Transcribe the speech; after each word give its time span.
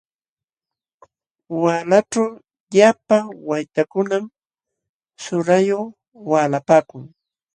Waalayćhu 1.61 2.23
llapa 2.73 3.17
waytakunam 3.47 4.23
shullayuq 5.21 5.85
waalapaakun. 6.31 7.03